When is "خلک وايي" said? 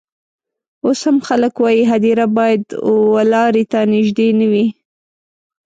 1.27-1.83